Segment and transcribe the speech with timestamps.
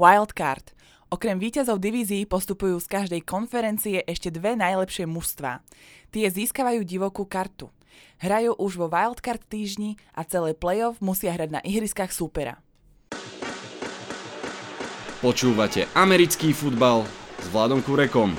[0.00, 0.72] Wildcard.
[1.12, 5.60] Okrem víťazov divízií postupujú z každej konferencie ešte dve najlepšie mužstvá.
[6.08, 7.68] Tie získavajú divokú kartu.
[8.16, 12.64] Hrajú už vo Wildcard týždni a celé playoff musia hrať na ihriskách súpera.
[15.20, 17.04] Počúvate americký futbal
[17.36, 18.32] s Vladom Kurekom.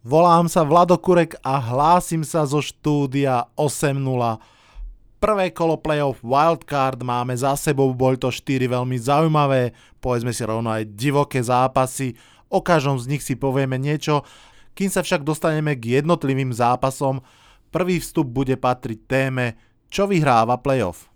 [0.00, 4.00] Volám sa Vlado Kurek a hlásim sa zo štúdia 8.0.
[5.20, 10.72] Prvé kolo playoff Wildcard máme za sebou, boli to 4 veľmi zaujímavé, povedzme si rovno
[10.72, 12.16] aj divoké zápasy,
[12.48, 14.24] o každom z nich si povieme niečo,
[14.72, 17.20] kým sa však dostaneme k jednotlivým zápasom,
[17.68, 19.60] prvý vstup bude patriť téme,
[19.92, 21.12] čo vyhráva playoff.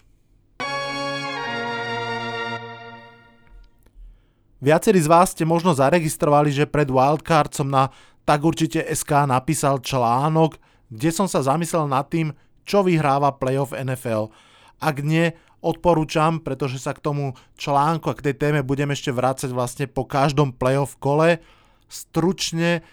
[4.60, 7.88] Viacerí z vás ste možno zaregistrovali, že pred Wildcard som na
[8.28, 10.60] tak určite SK napísal článok,
[10.92, 14.32] kde som sa zamyslel nad tým, čo vyhráva playoff NFL.
[14.80, 15.32] Ak nie,
[15.64, 20.04] odporúčam, pretože sa k tomu článku a k tej téme budem ešte vrácať vlastne po
[20.04, 21.40] každom playoff kole.
[21.88, 22.84] Stručne,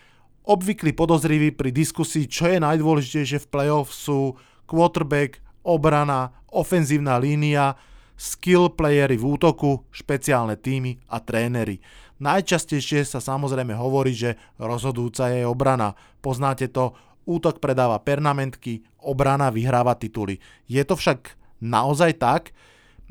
[0.48, 4.40] obvyklí podozriví pri diskusii, čo je najdôležitejšie v playoff sú
[4.72, 7.76] quarterback, obrana, ofenzívna línia,
[8.16, 11.84] skill playery v útoku, špeciálne týmy a trénery.
[12.22, 15.98] Najčastejšie sa samozrejme hovorí, že rozhodujúca je obrana.
[16.22, 16.94] Poznáte to,
[17.26, 20.42] útok predáva pernamentky, obrana vyhráva tituly.
[20.66, 22.52] Je to však naozaj tak?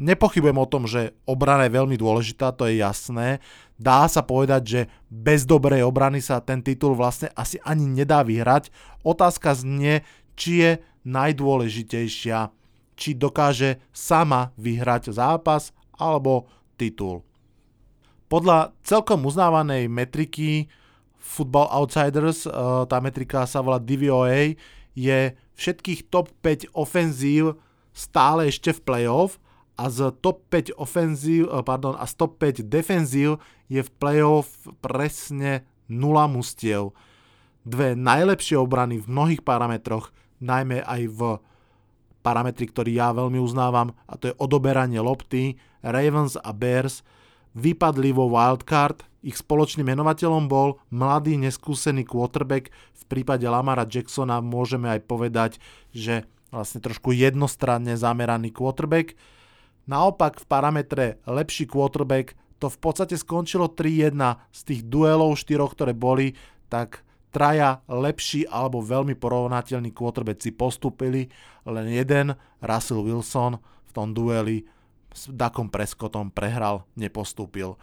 [0.00, 3.44] Nepochybujem o tom, že obrana je veľmi dôležitá, to je jasné.
[3.77, 4.80] Dá sa povedať, že
[5.12, 8.72] bez dobrej obrany sa ten titul vlastne asi ani nedá vyhrať.
[9.05, 10.00] Otázka znie,
[10.36, 10.70] či je
[11.05, 12.52] najdôležitejšia
[13.00, 16.45] či dokáže sama vyhrať zápas alebo
[16.77, 17.24] titul.
[18.28, 20.69] Podľa celkom uznávanej metriky
[21.20, 22.52] Football Outsiders, eh,
[22.88, 24.56] tá metrika sa volá DVOA,
[24.96, 25.18] je
[25.54, 27.60] všetkých top 5 ofenzív
[27.92, 29.36] stále ešte v playoff
[29.77, 34.66] a z top 5 ofenzív, eh, pardon, a z top 5 defenzív je v playoff
[34.80, 36.96] presne 0 mustiev.
[37.68, 40.08] Dve najlepšie obrany v mnohých parametroch,
[40.40, 41.20] najmä aj v
[42.24, 45.61] parametry, ktorý ja veľmi uznávam, a to je odoberanie lopty.
[45.80, 47.05] Ravens a Bears
[47.56, 54.89] vypadli vo wildcard, ich spoločným menovateľom bol mladý neskúsený quarterback, v prípade Lamara Jacksona môžeme
[54.89, 55.53] aj povedať,
[55.92, 59.14] že vlastne trošku jednostranne zameraný quarterback.
[59.86, 64.17] Naopak v parametre lepší quarterback to v podstate skončilo 3-1
[64.53, 66.37] z tých duelov štyroch, ktoré boli,
[66.69, 67.02] tak
[67.33, 71.31] traja lepší alebo veľmi porovnateľní quarterbacki postupili,
[71.64, 74.67] len jeden, Russell Wilson, v tom dueli
[75.11, 77.75] s Dakom Prescottom prehral, nepostúpil.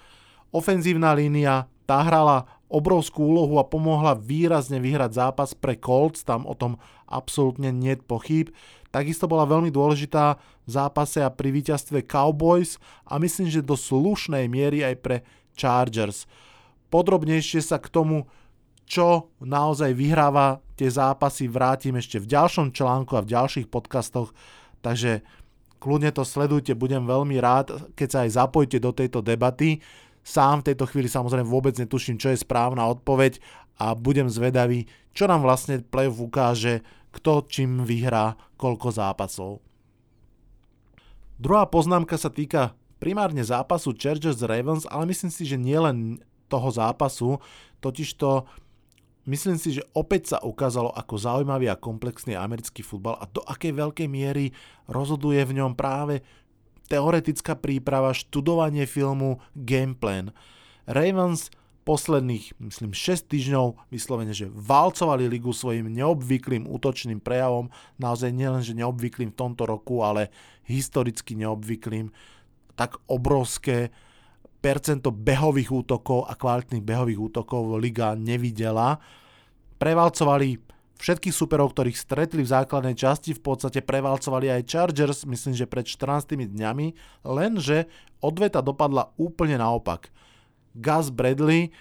[0.51, 6.55] Ofenzívna línia, tá hrala obrovskú úlohu a pomohla výrazne vyhrať zápas pre Colts, tam o
[6.55, 6.75] tom
[7.07, 8.51] absolútne nie pochyb.
[8.91, 10.35] Takisto bola veľmi dôležitá
[10.67, 12.75] v zápase a pri víťazstve Cowboys
[13.07, 15.17] a myslím, že do slušnej miery aj pre
[15.55, 16.27] Chargers.
[16.91, 18.27] Podrobnejšie sa k tomu
[18.87, 24.31] čo naozaj vyhráva tie zápasy, vrátim ešte v ďalšom článku a v ďalších podcastoch,
[24.79, 25.27] takže
[25.83, 29.83] kľudne to sledujte, budem veľmi rád, keď sa aj zapojíte do tejto debaty.
[30.27, 33.39] Sám v tejto chvíli samozrejme vôbec netuším, čo je správna odpoveď
[33.79, 34.83] a budem zvedavý,
[35.15, 36.83] čo nám vlastne playoff ukáže,
[37.15, 39.63] kto čím vyhrá, koľko zápasov.
[41.39, 46.19] Druhá poznámka sa týka primárne zápasu Chargers Ravens, ale myslím si, že nielen
[46.51, 47.39] toho zápasu,
[47.79, 48.43] totižto
[49.27, 53.75] Myslím si, že opäť sa ukázalo, ako zaujímavý a komplexný americký futbal a do akej
[53.75, 54.55] veľkej miery
[54.87, 56.23] rozhoduje v ňom práve
[56.87, 60.31] teoretická príprava, študovanie filmu, gameplan.
[60.87, 61.51] Ravens
[61.87, 68.75] posledných, myslím, 6 týždňov vyslovene, že valcovali ligu svojim neobvyklým útočným prejavom, naozaj nielen, že
[68.75, 70.27] neobvyklým v tomto roku, ale
[70.67, 72.11] historicky neobvyklým,
[72.75, 73.95] tak obrovské
[74.59, 78.99] percento behových útokov a kvalitných behových útokov liga nevidela.
[79.79, 80.59] Prevalcovali
[80.97, 85.85] všetkých superov, ktorých stretli v základnej časti, v podstate prevalcovali aj Chargers, myslím, že pred
[85.85, 86.87] 14 dňami,
[87.25, 87.85] lenže
[88.21, 90.09] odveta dopadla úplne naopak.
[90.77, 91.73] Gus Bradley,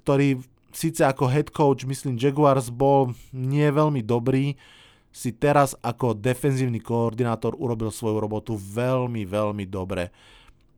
[0.00, 0.40] ktorý
[0.72, 4.56] síce ako head coach, myslím, Jaguars bol nie veľmi dobrý,
[5.16, 10.12] si teraz ako defenzívny koordinátor urobil svoju robotu veľmi, veľmi dobre.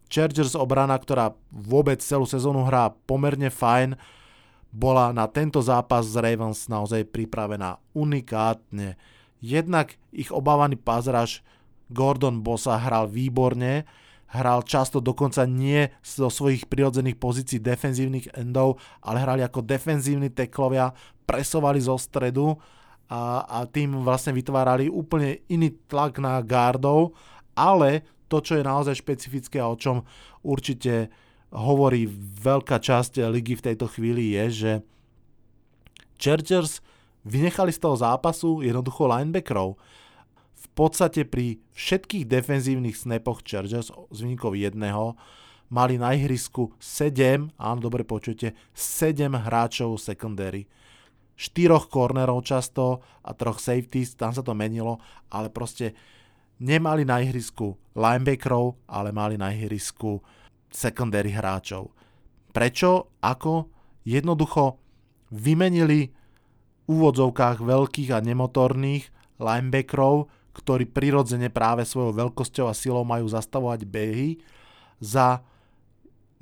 [0.06, 3.98] Chargers obrana, ktorá vôbec celú sezónu hrá pomerne fajn,
[4.68, 9.00] bola na tento zápas z Ravens naozaj pripravená unikátne.
[9.40, 11.40] Jednak ich obávaný pazraž
[11.88, 13.88] Gordon Bossa hral výborne,
[14.28, 20.92] hral často dokonca nie zo svojich prirodzených pozícií defenzívnych endov, ale hrali ako defenzívni teklovia,
[21.24, 22.52] presovali zo stredu
[23.08, 27.16] a, a tým vlastne vytvárali úplne iný tlak na gardov,
[27.56, 30.04] ale to, čo je naozaj špecifické a o čom
[30.44, 31.08] určite
[31.52, 32.08] hovorí
[32.44, 34.72] veľká časť ligy v tejto chvíli je, že
[36.20, 36.84] Chargers
[37.24, 39.78] vynechali z toho zápasu jednoducho linebackerov.
[40.58, 45.14] V podstate pri všetkých defenzívnych snapoch Chargers z výnikov jedného
[45.68, 50.64] mali na ihrisku 7, áno, dobre počujete, 7 hráčov secondary.
[51.38, 54.98] Štyroch cornerov často a troch safeties, tam sa to menilo,
[55.30, 55.94] ale proste
[56.58, 60.18] nemali na ihrisku linebackerov, ale mali na ihrisku
[60.70, 61.92] secondary hráčov.
[62.52, 63.12] Prečo?
[63.20, 63.68] Ako?
[64.04, 64.80] Jednoducho
[65.32, 69.04] vymenili v úvodzovkách veľkých a nemotorných
[69.36, 74.40] linebackerov, ktorí prirodzene práve svojou veľkosťou a silou majú zastavovať behy
[74.98, 75.44] za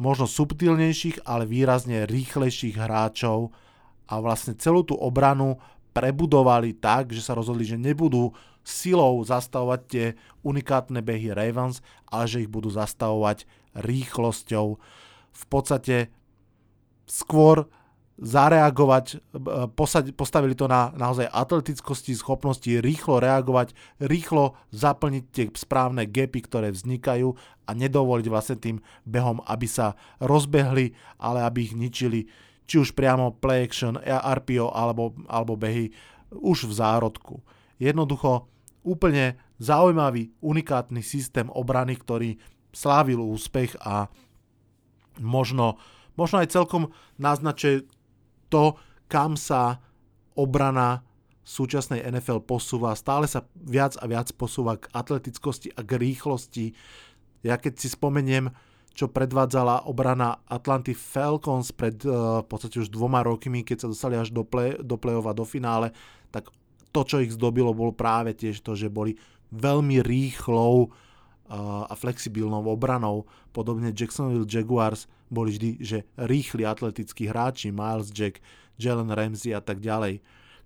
[0.00, 3.52] možno subtilnejších, ale výrazne rýchlejších hráčov
[4.06, 5.58] a vlastne celú tú obranu
[5.96, 8.36] prebudovali tak, že sa rozhodli, že nebudú
[8.66, 10.06] silou zastavovať tie
[10.44, 14.66] unikátne behy Ravens, ale že ich budú zastavovať rýchlosťou.
[15.36, 16.08] V podstate
[17.04, 17.68] skôr
[18.16, 19.20] zareagovať,
[20.16, 27.36] postavili to na naozaj atletickosti, schopnosti rýchlo reagovať, rýchlo zaplniť tie správne gapy, ktoré vznikajú
[27.68, 32.24] a nedovoliť vlastne tým behom, aby sa rozbehli, ale aby ich ničili
[32.66, 35.94] či už priamo play action, RPO alebo, alebo behy
[36.34, 37.44] už v zárodku.
[37.78, 38.50] Jednoducho
[38.82, 42.40] úplne zaujímavý, unikátny systém obrany, ktorý
[42.76, 44.12] slávil úspech a
[45.16, 45.80] možno,
[46.20, 47.88] možno aj celkom naznačuje
[48.52, 48.76] to,
[49.08, 49.80] kam sa
[50.36, 51.00] obrana
[51.46, 52.92] súčasnej NFL posúva.
[52.98, 56.74] Stále sa viac a viac posúva k atletickosti a k rýchlosti.
[57.46, 58.50] Ja keď si spomeniem,
[58.96, 64.16] čo predvádzala obrana Atlanty Falcons pred uh, v podstate už dvoma rokmi, keď sa dostali
[64.16, 65.92] až do, play, do play-off a do finále,
[66.32, 66.48] tak
[66.90, 69.14] to, čo ich zdobilo, bolo práve tiež to, že boli
[69.52, 70.90] veľmi rýchlou
[71.50, 73.26] a flexibilnou obranou.
[73.54, 78.42] Podobne Jacksonville Jaguars boli vždy, že rýchli atletickí hráči, Miles Jack,
[78.78, 80.22] Jalen Ramsey a tak ďalej.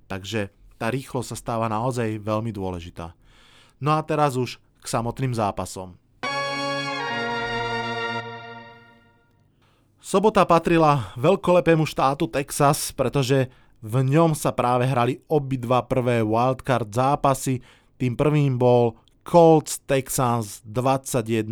[0.08, 0.50] Takže
[0.80, 3.12] tá rýchlosť sa stáva naozaj veľmi dôležitá.
[3.80, 5.96] No a teraz už k samotným zápasom.
[10.00, 13.52] Sobota patrila veľkolepému štátu Texas, pretože
[13.84, 17.60] v ňom sa práve hrali obidva prvé wildcard zápasy.
[18.00, 18.96] Tým prvým bol
[19.30, 21.46] Colts Texans 21-7.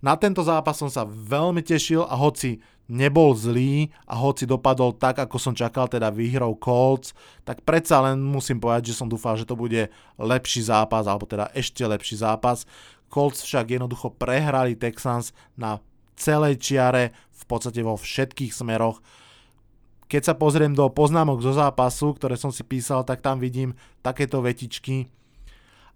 [0.00, 5.20] Na tento zápas som sa veľmi tešil a hoci nebol zlý a hoci dopadol tak,
[5.20, 7.12] ako som čakal, teda výhrou Colts,
[7.44, 11.52] tak predsa len musím povedať, že som dúfal, že to bude lepší zápas, alebo teda
[11.52, 12.64] ešte lepší zápas.
[13.12, 15.76] Colts však jednoducho prehrali Texans na
[16.16, 19.04] celej čiare, v podstate vo všetkých smeroch
[20.08, 24.40] keď sa pozriem do poznámok zo zápasu, ktoré som si písal, tak tam vidím takéto
[24.40, 25.12] vetičky.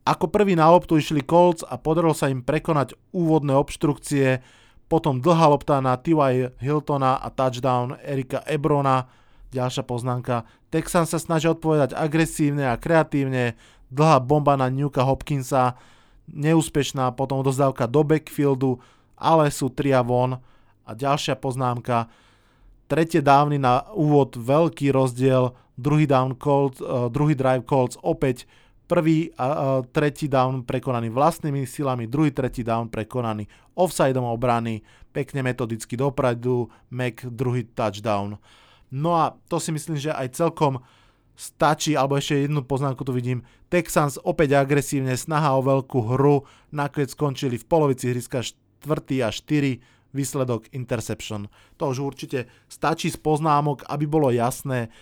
[0.02, 4.42] Ako prvý na loptu išli Colts a podarilo sa im prekonať úvodné obštrukcie,
[4.90, 6.58] potom dlhá lopta na T.Y.
[6.58, 9.06] Hiltona a touchdown Erika Ebrona.
[9.54, 10.44] Ďalšia poznámka.
[10.74, 13.54] Texan sa snaží odpovedať agresívne a kreatívne.
[13.94, 15.78] Dlhá bomba na Newka Hopkinsa.
[16.28, 18.82] Neúspešná potom dozdávka do backfieldu,
[19.16, 20.40] ale sú tria von.
[20.82, 22.10] A ďalšia poznámka
[22.90, 28.44] tretie dávny na úvod veľký rozdiel, druhý, down Colts, uh, druhý drive Colts opäť
[28.86, 29.56] prvý a uh,
[29.88, 37.24] tretí down prekonaný vlastnými silami, druhý, tretí down prekonaný offsideom obrany, pekne metodicky dopredu, Mac
[37.24, 38.36] druhý touchdown.
[38.92, 40.84] No a to si myslím, že aj celkom
[41.32, 43.40] stačí, alebo ešte jednu poznámku tu vidím,
[43.72, 50.12] Texans opäť agresívne, snaha o veľkú hru, nakoniec skončili v polovici hryska 4 a 4,
[50.12, 51.48] výsledok interception.
[51.80, 54.92] To už určite stačí z poznámok, aby bolo jasné,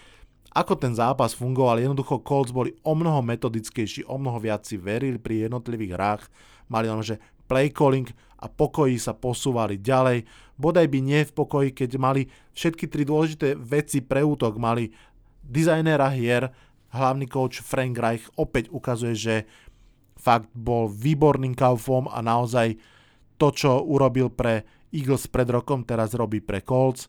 [0.50, 1.78] ako ten zápas fungoval.
[1.78, 6.22] Jednoducho Colts boli o mnoho metodickejší, o mnoho viac si verili pri jednotlivých hrách.
[6.66, 8.06] Mali len, že play calling
[8.38, 10.26] a pokoji sa posúvali ďalej.
[10.58, 14.58] Bodaj by nie v pokoji, keď mali všetky tri dôležité veci pre útok.
[14.58, 14.90] Mali
[15.42, 16.50] dizajnera hier,
[16.94, 19.34] hlavný coach Frank Reich opäť ukazuje, že
[20.18, 22.76] fakt bol výborným kaufom a naozaj
[23.40, 27.08] to, čo urobil pre Eagles pred rokom teraz robí pre Colts.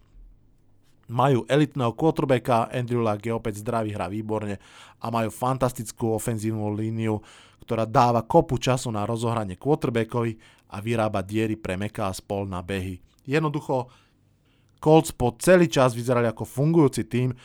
[1.12, 4.56] Majú elitného quarterbacka, Andrew Luck je opäť zdravý, hrá výborne
[5.04, 7.20] a majú fantastickú ofenzívnu líniu,
[7.68, 10.40] ktorá dáva kopu času na rozohranie quarterbackovi
[10.72, 13.04] a vyrába diery pre Meka a spol na behy.
[13.28, 13.92] Jednoducho
[14.80, 17.36] Colts po celý čas vyzerali ako fungujúci tým,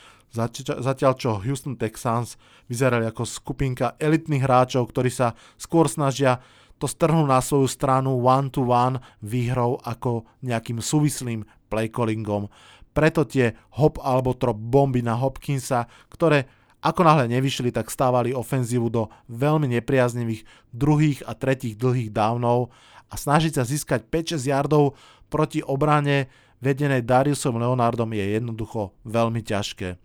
[0.81, 6.41] zatiaľ čo Houston Texans vyzerali ako skupinka elitných hráčov, ktorí sa skôr snažia
[6.77, 12.53] to strhnú na svoju stranu one-to-one výhrou ako nejakým súvislým playcallingom.
[12.97, 16.49] Preto tie hop alebo trop bomby na Hopkinsa, ktoré
[16.87, 22.71] Ako náhle nevyšli, tak stávali ofenzívu do veľmi nepriaznivých druhých a tretích dlhých downov
[23.11, 24.95] a snažiť sa získať 5-6 yardov
[25.27, 26.31] proti obrane
[26.63, 29.99] vedenej Dariusom Leonardom je jednoducho veľmi ťažké.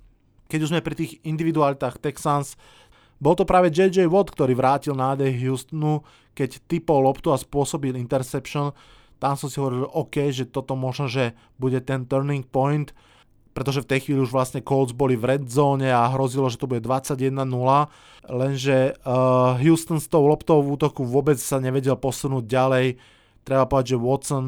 [0.50, 2.58] Keď už sme pri tých individualitách Texans,
[3.22, 6.02] bol to práve JJ Watt, ktorý vrátil nádej Houstonu,
[6.34, 8.74] keď typol loptu a spôsobil interception.
[9.22, 12.90] Tam som si hovoril, OK, že toto možno, že bude ten turning point,
[13.54, 16.66] pretože v tej chvíli už vlastne Colts boli v red zone a hrozilo, že to
[16.66, 17.30] bude 21-0,
[18.32, 22.88] lenže uh, Houston s tou loptou v útoku vôbec sa nevedel posunúť ďalej.
[23.46, 24.46] Treba povedať, že Watson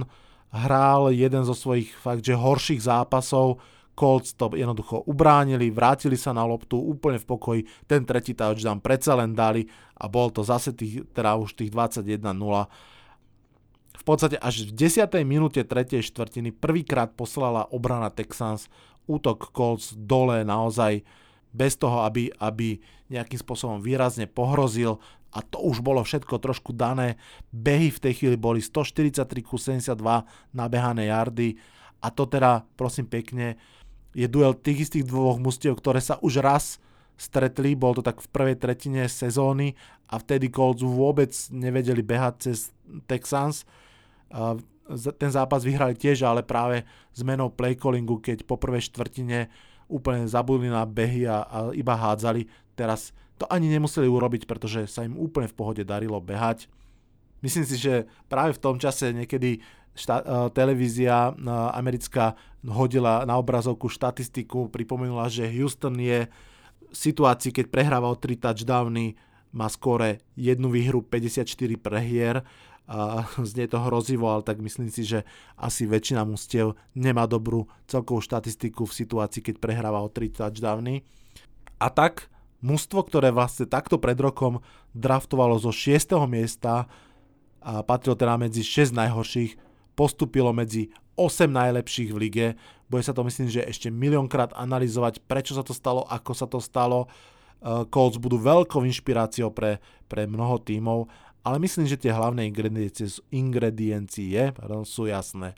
[0.49, 3.61] hral jeden zo svojich fakt, že horších zápasov,
[3.93, 9.13] Colts to jednoducho ubránili, vrátili sa na loptu úplne v pokoji, ten tretí touchdown predsa
[9.13, 9.69] len dali
[10.01, 12.25] a bol to zase tých, teda už tých 21-0.
[13.93, 15.05] V podstate až v 10.
[15.21, 16.01] minúte 3.
[16.01, 18.67] štvrtiny prvýkrát poslala obrana Texans
[19.05, 21.05] útok Colts dole naozaj
[21.53, 22.81] bez toho, aby, aby
[23.13, 24.97] nejakým spôsobom výrazne pohrozil
[25.33, 27.21] a to už bolo všetko trošku dané.
[27.53, 29.97] Behy v tej chvíli boli 143 ku 72
[30.53, 31.57] nabehané jardy
[32.01, 33.55] a to teda, prosím pekne,
[34.13, 36.77] je duel tých istých dvoch mustiev, ktoré sa už raz
[37.17, 39.77] stretli, bol to tak v prvej tretine sezóny
[40.09, 42.57] a vtedy Colts vôbec nevedeli behať cez
[43.05, 43.65] Texans
[45.15, 46.83] ten zápas vyhrali tiež, ale práve
[47.15, 49.47] zmenou play callingu, keď po prvej štvrtine
[49.87, 52.49] úplne zabudli na behy a, a iba hádzali.
[52.73, 56.67] Teraz to ani nemuseli urobiť, pretože sa im úplne v pohode darilo behať.
[57.43, 59.59] Myslím si, že práve v tom čase niekedy
[59.91, 66.31] šta- uh, televízia uh, americká hodila na obrazovku štatistiku, pripomenula, že Houston je
[66.93, 69.19] v situácii, keď prehráva o 3 touchdowny,
[69.53, 71.45] má skore jednu výhru, 54
[71.77, 72.41] prehier
[72.87, 75.23] a znie to hrozivo, ale tak myslím si, že
[75.55, 81.07] asi väčšina mustiev nemá dobrú celkovú štatistiku v situácii, keď prehráva o 3 touchdowny.
[81.79, 82.31] A tak
[82.63, 84.63] mužstvo, ktoré vlastne takto pred rokom
[84.95, 86.15] draftovalo zo 6.
[86.27, 86.87] miesta
[87.63, 89.55] a patrilo teda medzi 6 najhorších,
[89.95, 92.47] postupilo medzi 8 najlepších v lige.
[92.91, 96.59] Bude sa to myslím, že ešte miliónkrát analyzovať, prečo sa to stalo, ako sa to
[96.59, 97.07] stalo.
[97.63, 99.79] Colts budú veľkou inšpiráciou pre,
[100.11, 101.07] pre mnoho tímov
[101.43, 105.53] ale myslím, že tie hlavné ingrediencie, ingrediencie pardon, sú jasné.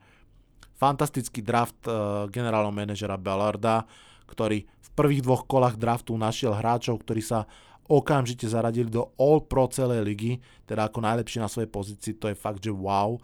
[0.75, 3.85] Fantastický draft uh, generálneho manažera Ballarda,
[4.27, 7.45] ktorý v prvých dvoch kolách draftu našiel hráčov, ktorí sa
[7.85, 12.35] okamžite zaradili do All Pro celej ligy, teda ako najlepší na svojej pozícii, to je
[12.35, 13.21] fakt, že wow.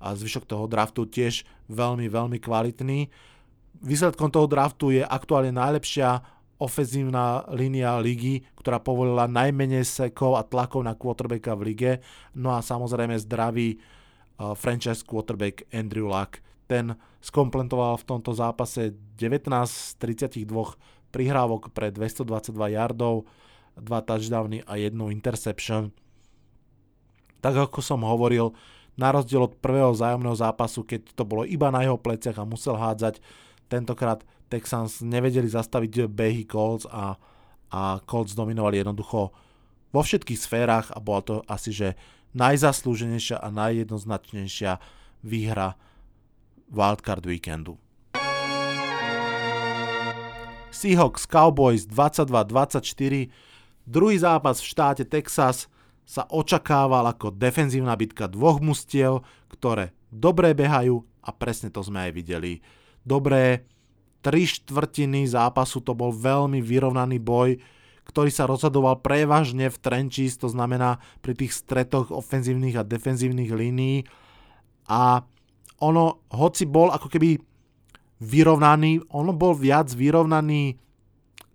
[0.00, 3.12] A zvyšok toho draftu tiež veľmi, veľmi kvalitný.
[3.84, 6.24] Výsledkom toho draftu je aktuálne najlepšia
[6.60, 11.92] ofenzívna línia ligy, ktorá povolila najmenej sekov a tlakov na quarterbacka v lige.
[12.36, 16.44] No a samozrejme zdravý uh, franchise quarterback Andrew Luck.
[16.68, 20.46] Ten skomplentoval v tomto zápase 19 z 32
[21.10, 23.26] prihrávok pre 222 yardov,
[23.80, 25.90] 2 touchdowny a jednu interception.
[27.40, 28.52] Tak ako som hovoril,
[29.00, 32.76] na rozdiel od prvého zájomného zápasu, keď to bolo iba na jeho pleciach a musel
[32.76, 33.16] hádzať,
[33.72, 37.14] tentokrát Texans nevedeli zastaviť behy Colts a,
[37.70, 39.30] a Colts dominovali jednoducho
[39.94, 41.88] vo všetkých sférach a bola to asi, že
[42.34, 44.82] najzaslúženejšia a najjednoznačnejšia
[45.22, 45.78] výhra
[46.70, 47.78] Wildcard weekendu.
[50.70, 53.30] Seahawks Cowboys 22-24
[53.90, 55.66] Druhý zápas v štáte Texas
[56.06, 62.12] sa očakával ako defenzívna bitka dvoch mustiev, ktoré dobre behajú a presne to sme aj
[62.14, 62.62] videli.
[63.02, 63.66] Dobré
[64.20, 67.60] tri štvrtiny zápasu to bol veľmi vyrovnaný boj,
[68.04, 74.04] ktorý sa rozhodoval prevažne v trenčís, to znamená pri tých stretoch ofenzívnych a defenzívnych línií.
[74.90, 75.22] A
[75.80, 77.38] ono, hoci bol ako keby
[78.20, 80.76] vyrovnaný, ono bol viac vyrovnaný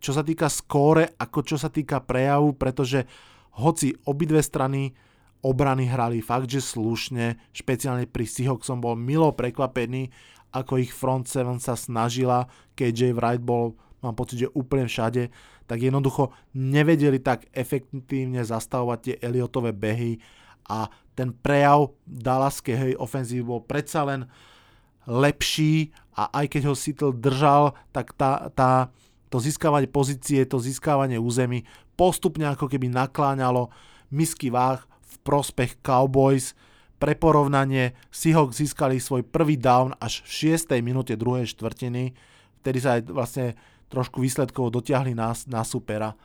[0.06, 3.10] čo sa týka skóre, ako čo sa týka prejavu, pretože
[3.58, 4.94] hoci obidve strany
[5.42, 10.14] obrany hrali fakt, že slušne, špeciálne pri Seahawks som bol milo prekvapený,
[10.56, 12.48] ako ich front seven sa snažila,
[12.80, 15.28] KJ Wright bol, mám pocit, že úplne všade,
[15.68, 20.24] tak jednoducho nevedeli tak efektívne zastavovať tie Eliotové behy
[20.72, 24.26] a ten prejav Dallaskej ofenzívy bol predsa len
[25.06, 28.90] lepší a aj keď ho Seattle držal, tak tá, tá,
[29.30, 33.72] to získavanie pozície, to získavanie území postupne ako keby nakláňalo
[34.12, 36.54] misky váh v prospech Cowboys,
[36.96, 40.72] pre porovnanie, Seahawks získali svoj prvý down až v 6.
[40.80, 42.16] minúte druhej štvrtiny,
[42.64, 43.46] vtedy sa aj vlastne
[43.92, 46.18] trošku výsledkov dotiahli na, na supera.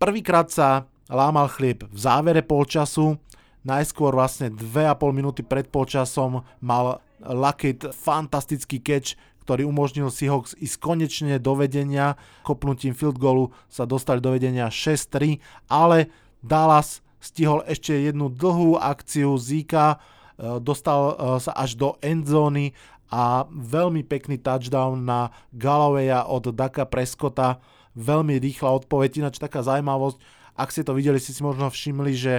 [0.00, 3.20] Prvýkrát sa lámal chlieb v závere polčasu,
[3.64, 11.36] najskôr vlastne 2,5 minúty pred polčasom mal Luckett fantastický catch, ktorý umožnil Seahawks ísť konečne
[11.36, 12.16] do vedenia.
[12.48, 15.36] Kopnutím field goalu sa dostali do vedenia 6-3,
[15.68, 16.08] ale
[16.40, 19.96] Dallas stihol ešte jednu dlhú akciu Zika,
[20.36, 22.76] e, dostal e, sa až do endzóny
[23.08, 27.64] a veľmi pekný touchdown na Gallowaya od Daka Prescotta.
[27.96, 30.18] Veľmi rýchla odpoveď, ináč taká zaujímavosť,
[30.54, 32.34] ak ste to videli, ste si možno všimli, že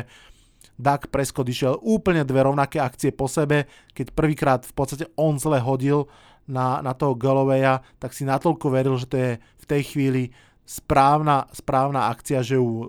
[0.76, 5.64] Dak Prescott išiel úplne dve rovnaké akcie po sebe, keď prvýkrát v podstate on zle
[5.64, 6.12] hodil
[6.46, 10.24] na, na toho Gallowaya, tak si natoľko veril, že to je v tej chvíli
[10.66, 12.84] správna, správna akcia, že ju uh,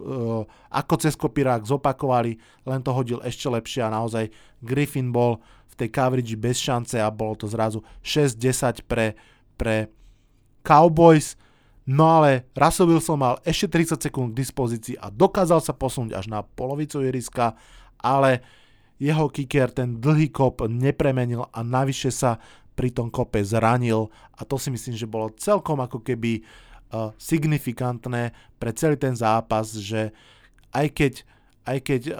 [0.72, 4.32] ako cez kopírák zopakovali, len to hodil ešte lepšie a naozaj
[4.64, 9.12] Griffin bol v tej coverage bez šance a bolo to zrazu 6-10 pre,
[9.60, 9.92] pre
[10.64, 11.36] Cowboys.
[11.86, 16.26] No ale Russell Wilson mal ešte 30 sekúnd k dispozícii a dokázal sa posunúť až
[16.32, 17.54] na polovicu iriska,
[18.00, 18.42] ale
[18.96, 22.40] jeho kicker ten dlhý kop nepremenil a navyše sa
[22.72, 26.65] pri tom kope zranil a to si myslím, že bolo celkom ako keby uh,
[27.18, 30.14] signifikantné pre celý ten zápas, že
[30.70, 31.12] aj keď,
[31.66, 32.16] aj keď uh,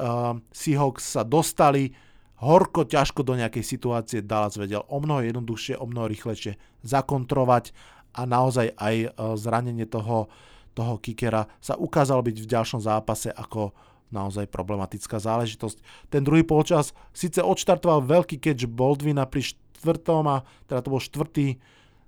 [0.51, 1.95] Seahawks sa dostali
[2.41, 7.73] horko ťažko do nejakej situácie, Dallas vedel o mnoho jednoduchšie, o mnoho rýchlejšie zakontrovať
[8.17, 10.29] a naozaj aj e, zranenie toho,
[10.77, 13.73] toho kikera sa ukázalo byť v ďalšom zápase ako
[14.13, 16.09] naozaj problematická záležitosť.
[16.13, 20.37] Ten druhý polčas síce odštartoval veľký catch Baldwina pri štvrtom a
[20.69, 21.59] teda to bol štvrtý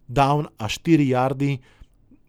[0.09, 1.61] down a 4 yardy.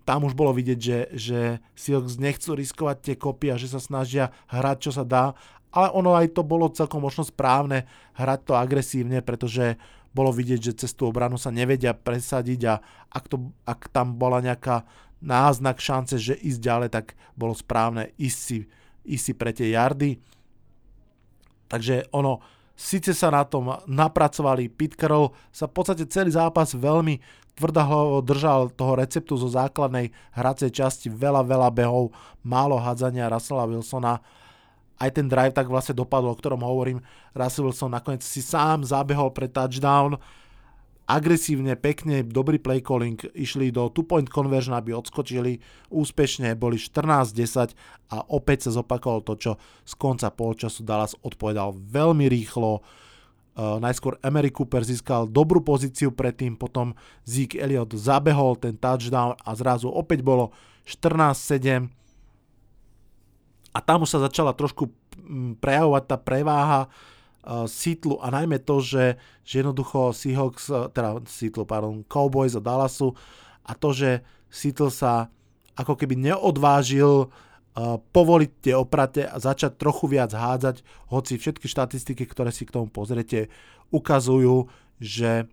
[0.10, 1.40] Tam už bolo vidieť, že, že
[1.78, 5.38] Seahawks nechcú riskovať tie kopy a že sa snažia hrať, čo sa dá.
[5.70, 7.86] Ale ono aj to bolo celkom možno správne
[8.18, 9.78] hrať to agresívne, pretože
[10.10, 12.82] bolo vidieť, že cez tú obranu sa nevedia presadiť a
[13.14, 14.82] ak, to, ak tam bola nejaká
[15.22, 18.60] náznak šance, že ísť ďalej, tak bolo správne ísť si,
[19.06, 20.18] ísť si pre tie jardy.
[21.70, 22.42] Takže ono,
[22.74, 27.22] síce sa na tom napracovali, Carroll sa v podstate celý zápas veľmi
[27.60, 34.24] tvrdohlavo držal toho receptu zo základnej hracej časti, veľa, veľa behov, málo hádzania Russella Wilsona
[35.00, 37.00] aj ten drive tak vlastne dopadol, o ktorom hovorím.
[37.32, 40.20] Russell Wilson nakoniec si sám zabehol pre touchdown,
[41.10, 45.58] agresívne, pekne, dobrý play calling, išli do two-point conversion, aby odskočili
[45.90, 47.74] úspešne, boli 14-10
[48.14, 49.52] a opäť sa zopakovalo to, čo
[49.88, 52.86] z konca polčasu Dallas odpovedal veľmi rýchlo.
[53.60, 56.96] Uh, najskôr Emery Cooper získal dobrú pozíciu predtým, potom
[57.28, 60.56] Zeke Elliott zabehol ten touchdown a zrazu opäť bolo
[60.88, 61.92] 14-7
[63.76, 64.88] a tam už sa začala trošku
[65.20, 71.20] mm, prejavovať tá preváha uh, Seattle a najmä to, že, že jednoducho Seahawks, uh, teda
[71.28, 73.12] Seattle, pardon, Cowboys a Dallasu
[73.68, 75.28] a to, že Seattle sa
[75.76, 77.49] ako keby neodvážil uh,
[78.00, 80.82] povoliť tie oprate a začať trochu viac hádzať,
[81.14, 83.48] hoci všetky štatistiky, ktoré si k tomu pozrete,
[83.94, 85.46] ukazujú, že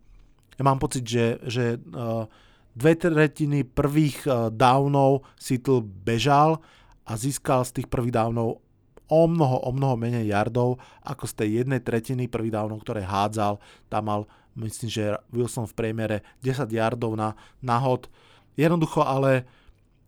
[0.56, 2.24] ja mám pocit, že, že uh,
[2.72, 6.64] dve tretiny prvých uh, downov Seattle bežal
[7.04, 8.64] a získal z tých prvých dávnov
[9.06, 13.62] o mnoho, o mnoho menej yardov ako z tej jednej tretiny prvých dávnov, ktoré hádzal.
[13.86, 14.20] Tam mal,
[14.58, 18.10] myslím, že Wilson v priemere 10 yardov na, na hod.
[18.58, 19.46] Jednoducho ale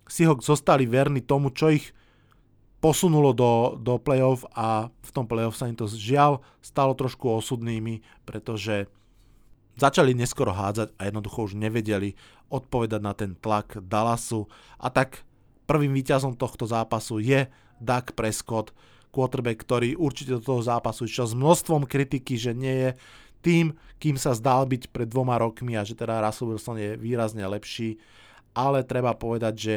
[0.08, 1.92] Seahawks zostali verní tomu, čo ich
[2.78, 8.02] posunulo do, do playoff a v tom playoff sa im to žiaľ stalo trošku osudnými,
[8.22, 8.86] pretože
[9.78, 12.14] začali neskoro hádzať a jednoducho už nevedeli
[12.50, 14.46] odpovedať na ten tlak Dallasu.
[14.78, 15.28] A tak
[15.68, 17.44] Prvým víťazom tohto zápasu je
[17.76, 18.72] Doug Prescott,
[19.12, 22.90] quarterback, ktorý určite do toho zápasu išiel s množstvom kritiky, že nie je
[23.44, 27.44] tým, kým sa zdal byť pred dvoma rokmi a že teda Russell Wilson je výrazne
[27.44, 28.00] lepší,
[28.56, 29.74] ale treba povedať, že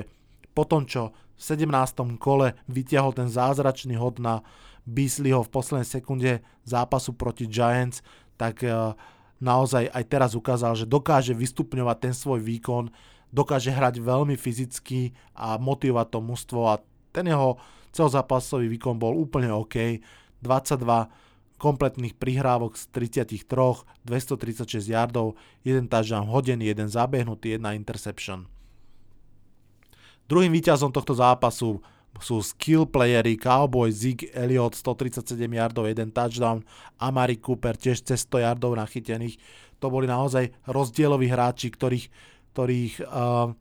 [0.56, 2.22] po tom, čo 17.
[2.22, 4.46] kole vytiahol ten zázračný hod na
[4.86, 8.06] Beasleyho v poslednej sekunde zápasu proti Giants,
[8.38, 8.94] tak eh,
[9.42, 12.94] naozaj aj teraz ukázal, že dokáže vystupňovať ten svoj výkon
[13.32, 16.84] dokáže hrať veľmi fyzicky a motivovať to mužstvo a
[17.16, 17.58] ten jeho
[17.96, 20.04] celozápasový výkon bol úplne OK.
[20.44, 20.84] 22
[21.62, 23.46] kompletných prihrávok z 33,
[24.04, 28.50] 236 yardov, jeden touchdown hodený, jeden zabehnutý, jedna interception.
[30.32, 31.84] Druhým víťazom tohto zápasu
[32.24, 36.64] sú skill playery Cowboy, Zig Elliott 137 yardov, jeden touchdown,
[36.96, 39.36] Amari Cooper tiež cez 100 yardov nachytených.
[39.84, 42.08] To boli naozaj rozdieloví hráči, ktorých
[42.52, 43.56] ktorých uh,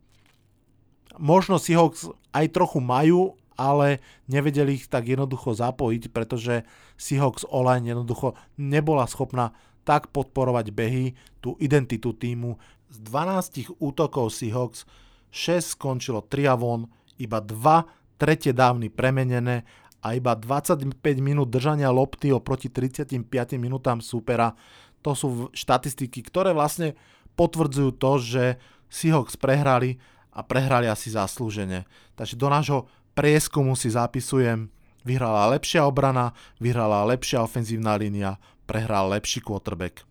[1.15, 6.67] možno Seahawks aj trochu majú, ale nevedeli ich tak jednoducho zapojiť, pretože
[6.99, 9.55] Seahawks online jednoducho nebola schopná
[9.87, 12.59] tak podporovať behy, tú identitu týmu.
[12.91, 14.83] Z 12 útokov Seahawks
[15.31, 19.65] 6 skončilo triavon, iba 2 tretie dávny premenené
[20.05, 23.17] a iba 25 minút držania lopty oproti 35
[23.57, 24.53] minútam supera.
[25.01, 26.93] To sú štatistiky, ktoré vlastne
[27.33, 28.43] potvrdzujú to, že
[28.91, 29.97] Seahawks prehrali
[30.29, 31.89] a prehrali asi zaslúžene.
[32.13, 32.79] Takže do nášho
[33.17, 34.69] prieskumu si zapisujem,
[35.01, 38.37] vyhrala lepšia obrana, vyhrala lepšia ofenzívna línia,
[38.69, 40.10] prehral lepší quarterback.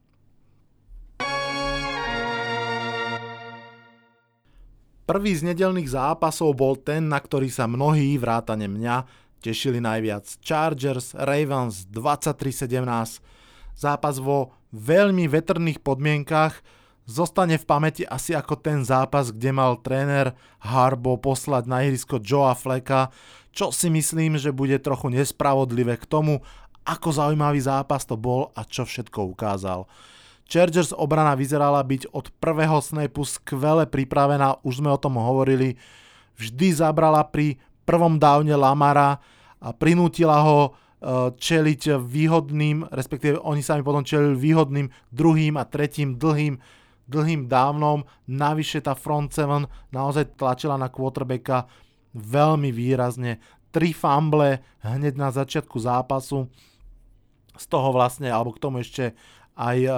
[5.11, 9.11] Prvý z nedelných zápasov bol ten, na ktorý sa mnohí, vrátane mňa,
[9.43, 10.39] tešili najviac.
[10.39, 13.19] Chargers, Ravens 23-17.
[13.75, 16.63] Zápas vo veľmi vetrných podmienkach
[17.11, 20.31] zostane v pamäti asi ako ten zápas, kde mal tréner
[20.63, 23.11] Harbo poslať na ihrisko Joea Fleka,
[23.51, 26.39] čo si myslím, že bude trochu nespravodlivé k tomu,
[26.87, 29.91] ako zaujímavý zápas to bol a čo všetko ukázal.
[30.51, 35.79] Chargers obrana vyzerala byť od prvého snapu skvele pripravená, už sme o tom hovorili.
[36.35, 39.23] Vždy zabrala pri prvom dávne Lamara
[39.63, 40.71] a prinútila ho e,
[41.39, 46.59] čeliť výhodným, respektíve oni sami potom čelili výhodným druhým a tretím dlhým,
[47.07, 48.03] dlhým dávnom.
[48.27, 51.71] Navyše tá front seven naozaj tlačila na quarterbacka
[52.11, 53.39] veľmi výrazne.
[53.71, 56.51] Tri fumble hneď na začiatku zápasu.
[57.55, 59.13] Z toho vlastne, alebo k tomu ešte
[59.61, 59.97] aj uh,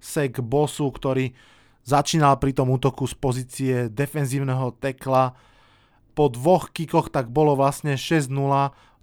[0.00, 1.36] Sek Bosu, ktorý
[1.84, 5.36] začínal pri tom útoku z pozície defenzívneho tekla.
[6.16, 8.32] Po dvoch kikoch tak bolo vlastne 6-0,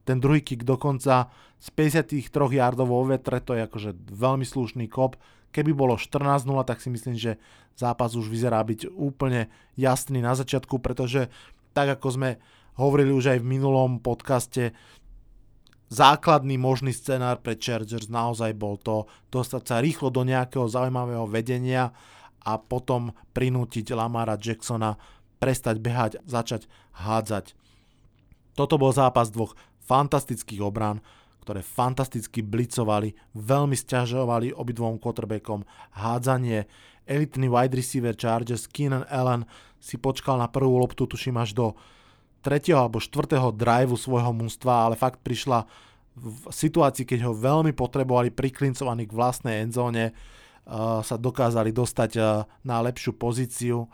[0.01, 1.29] ten druhý kick dokonca
[1.61, 5.13] z 53 yardov vo vetre, to je akože veľmi slušný kop.
[5.53, 7.37] Keby bolo 14-0, tak si myslím, že
[7.77, 11.29] zápas už vyzerá byť úplne jasný na začiatku, pretože
[11.77, 12.29] tak ako sme
[12.79, 14.71] hovorili už aj v minulom podcaste,
[15.91, 21.91] základný možný scenár pre Chargers naozaj bol to dostať sa rýchlo do nejakého zaujímavého vedenia
[22.41, 24.95] a potom prinútiť Lamara Jacksona
[25.37, 27.53] prestať behať, začať hádzať.
[28.55, 31.03] Toto bol zápas dvoch fantastických obrán,
[31.41, 35.65] ktoré fantasticky blicovali, veľmi stiažovali obidvom quarterbackom
[35.97, 36.69] hádzanie.
[37.09, 39.49] Elitný wide receiver Chargers Keenan Allen
[39.81, 41.65] si počkal na prvú loptu, tuším až do
[42.41, 45.69] tretieho alebo štvrtého driveu svojho mústva, ale fakt prišla
[46.17, 52.43] v situácii, keď ho veľmi potrebovali priklincovaní k vlastnej endzóne, uh, sa dokázali dostať uh,
[52.67, 53.87] na lepšiu pozíciu.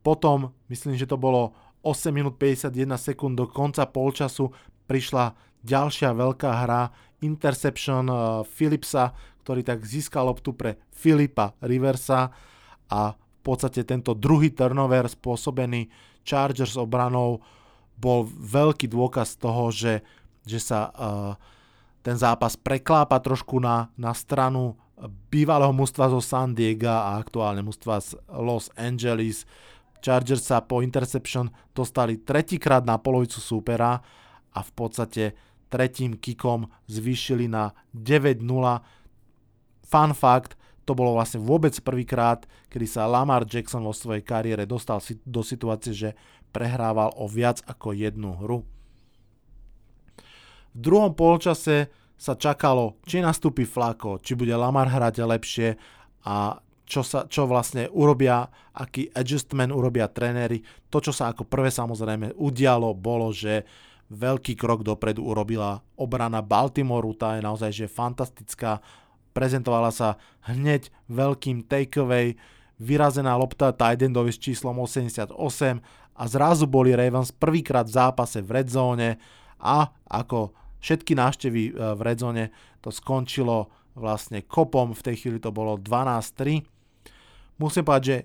[0.00, 1.52] Potom, myslím, že to bolo
[1.84, 4.48] 8 minút 51 sekúnd do konca polčasu,
[4.88, 6.88] prišla ďalšia veľká hra,
[7.20, 9.12] interception uh, Philipsa,
[9.44, 12.32] ktorý tak získal loptu pre Filipa Riversa
[12.88, 15.92] a v podstate tento druhý turnover spôsobený
[16.24, 17.44] Chargers obranou
[17.94, 20.02] bol veľký dôkaz toho, že,
[20.42, 21.32] že sa uh,
[22.02, 24.76] ten zápas preklápa trošku na, na stranu
[25.30, 29.44] bývalého mužstva zo San Diego a aktuálne mužstva z Los Angeles.
[30.04, 33.98] Chargers sa po interception dostali tretíkrát na polovicu súpera
[34.54, 35.34] a v podstate
[35.72, 38.44] tretím kikom zvýšili na 9-0.
[39.84, 45.00] Fun fact, to bolo vlastne vôbec prvýkrát, kedy sa Lamar Jackson vo svojej kariére dostal
[45.24, 46.10] do situácie, že
[46.52, 48.62] prehrával o viac ako jednu hru.
[50.74, 55.68] V druhom polčase sa čakalo, či nastúpi Flako, či bude Lamar hrať lepšie
[56.28, 58.44] a čo, sa, čo vlastne urobia,
[58.76, 60.60] aký adjustment urobia tréneri.
[60.92, 63.64] To, čo sa ako prvé samozrejme udialo, bolo, že
[64.12, 68.84] veľký krok dopredu urobila obrana Baltimoru, tá je naozaj že fantastická,
[69.34, 70.16] prezentovala sa
[70.46, 72.38] hneď veľkým takeaway,
[72.78, 75.34] vyrazená lopta Tidendovi s číslom 88
[76.14, 79.18] a zrazu boli Ravens prvýkrát v zápase v red zone
[79.58, 82.44] a ako všetky návštevy e, v red zone
[82.78, 86.62] to skončilo vlastne kopom, v tej chvíli to bolo 12-3.
[87.62, 88.18] Musím povedať, že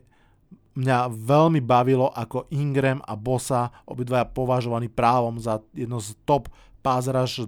[0.79, 6.49] mňa veľmi bavilo, ako Ingram a Bosa, obidvaja považovaní právom za jedno z top
[6.81, 7.45] pass rush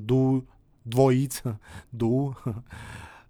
[0.86, 1.42] dvojíc,
[2.00, 2.34] du,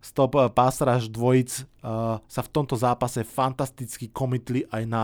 [0.01, 5.03] stop eh, pasraž dvojic uh, sa v tomto zápase fantasticky komitli aj na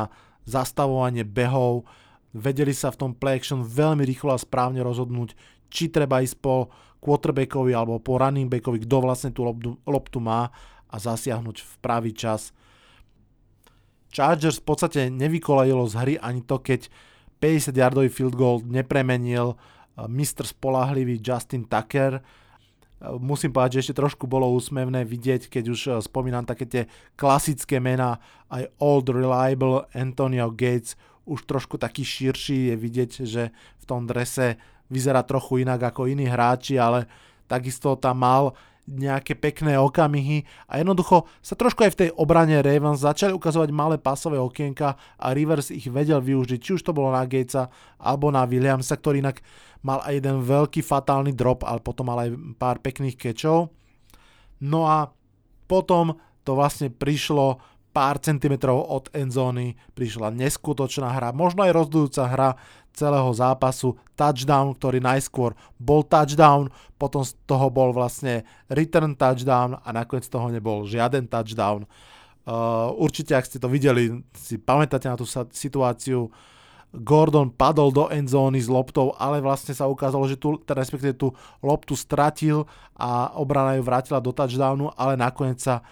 [0.50, 1.86] zastavovanie behov.
[2.34, 5.38] Vedeli sa v tom play action veľmi rýchlo a správne rozhodnúť,
[5.70, 10.50] či treba ísť po quarterbackovi alebo po running backovi, kto vlastne tú loptu, loptu má
[10.90, 12.52] a zasiahnuť v pravý čas.
[14.10, 16.90] Chargers v podstate nevykolajilo z hry ani to, keď
[17.38, 22.24] 50-yardový field goal nepremenil uh, mistr spolahlivý Justin Tucker,
[23.02, 26.84] musím povedať, že ešte trošku bolo úsmevné vidieť, keď už eh, spomínam také tie
[27.14, 28.18] klasické mená,
[28.50, 34.56] aj Old Reliable Antonio Gates, už trošku taký širší je vidieť, že v tom drese
[34.88, 37.06] vyzerá trochu inak ako iní hráči, ale
[37.52, 38.56] takisto tam mal
[38.88, 44.00] nejaké pekné okamihy a jednoducho sa trošku aj v tej obrane Ravens začali ukazovať malé
[44.00, 47.68] pasové okienka a Rivers ich vedel využiť, či už to bolo na Gatesa
[48.00, 49.44] alebo na Williamsa, ktorý inak
[49.84, 53.76] mal aj jeden veľký fatálny drop, ale potom mal aj pár pekných kečov.
[54.64, 55.12] No a
[55.68, 56.16] potom
[56.48, 57.60] to vlastne prišlo
[57.92, 62.50] pár centimetrov od endzóny prišla neskutočná hra, možno aj rozdujúca hra
[62.98, 68.42] celého zápasu, touchdown, ktorý najskôr bol touchdown, potom z toho bol vlastne
[68.74, 71.86] return touchdown a nakoniec z toho nebol žiaden touchdown.
[72.48, 76.34] Uh, určite, ak ste to videli, si pamätáte na tú situáciu,
[76.96, 81.36] Gordon padol do endzóny s loptou, ale vlastne sa ukázalo, že tu, teda respektíve tú
[81.60, 82.64] loptu stratil
[82.96, 85.84] a obrana ju vrátila do touchdownu, ale nakoniec sa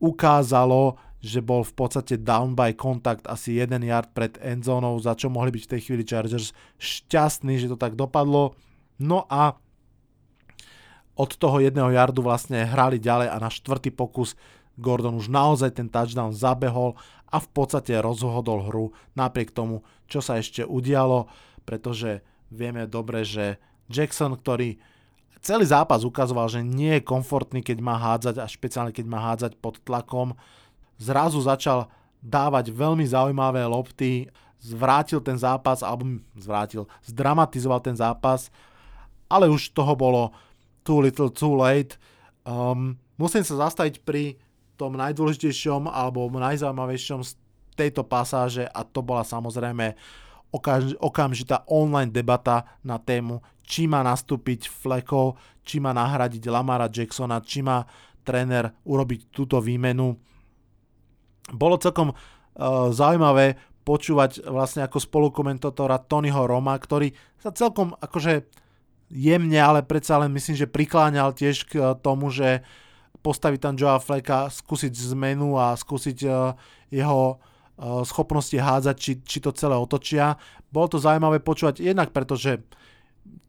[0.00, 5.32] ukázalo, že bol v podstate down by kontakt asi 1 yard pred endzónou, za čo
[5.32, 8.52] mohli byť v tej chvíli Chargers šťastní, že to tak dopadlo.
[9.00, 9.56] No a
[11.16, 14.36] od toho jedného yardu vlastne hrali ďalej a na štvrtý pokus
[14.76, 16.98] Gordon už naozaj ten touchdown zabehol
[17.30, 21.30] a v podstate rozhodol hru napriek tomu, čo sa ešte udialo,
[21.64, 22.20] pretože
[22.52, 23.56] vieme dobre, že
[23.88, 24.76] Jackson, ktorý
[25.44, 29.52] celý zápas ukazoval, že nie je komfortný, keď má hádzať a špeciálne keď má hádzať
[29.60, 30.34] pod tlakom.
[30.98, 31.90] Zrazu začal
[32.24, 34.30] dávať veľmi zaujímavé lopty,
[34.62, 38.48] zvrátil ten zápas, alebo zvrátil, zdramatizoval ten zápas,
[39.28, 40.32] ale už toho bolo
[40.80, 42.00] too little too late.
[42.44, 44.40] Um, musím sa zastaviť pri
[44.80, 47.36] tom najdôležitejšom alebo najzaujímavejšom z
[47.74, 49.94] tejto pasáže a to bola samozrejme
[51.02, 55.34] okamžitá online debata na tému, či má nastúpiť Fleko,
[55.66, 57.82] či má nahradiť Lamara Jacksona, či má
[58.22, 60.14] tréner urobiť túto výmenu.
[61.52, 62.16] Bolo celkom uh,
[62.94, 68.48] zaujímavé počúvať vlastne ako spolukomentátora Tonyho Roma, ktorý sa celkom akože
[69.12, 72.64] jemne, ale predsa len myslím, že prikláňal tiež k tomu, že
[73.20, 76.56] postaviť tam Joa Fleka, skúsiť zmenu a skúsiť uh,
[76.88, 77.40] jeho
[77.74, 80.38] Eh, schopnosti hádzať, či, či to celé otočia.
[80.70, 82.62] Bolo to zaujímavé počúvať jednak preto, že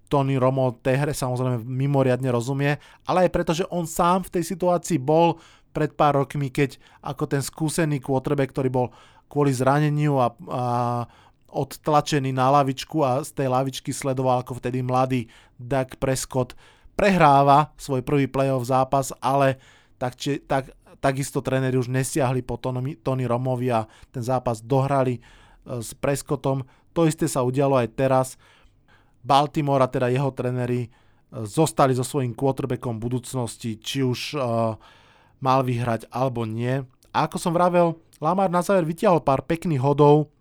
[0.10, 4.44] Tony Romo tej hre samozrejme mimoriadne rozumie, ale aj preto, že on sám v tej
[4.50, 5.38] situácii bol
[5.76, 8.88] pred pár rokmi, keď ako ten skúsený quarterback, ktorý bol
[9.28, 10.64] kvôli zraneniu a, a
[11.52, 15.28] odtlačený na lavičku a z tej lavičky sledoval ako vtedy mladý
[15.60, 16.56] Dak Prescott
[16.96, 19.60] prehráva svoj prvý playoff zápas, ale
[20.00, 25.20] tak, či, tak takisto tréneri už nesiahli po Tony, Tony Romovi a ten zápas dohrali
[25.20, 25.22] e,
[25.80, 26.64] s Prescottom.
[26.96, 28.28] To isté sa udialo aj teraz.
[29.24, 30.90] Baltimore a teda jeho tréneri e,
[31.48, 34.76] zostali so svojím quarterbackom budúcnosti, či už uh,
[35.40, 36.84] mal vyhrať alebo nie.
[37.16, 40.32] A ako som vravel, Lamar na záver vytiahol pár pekných hodov,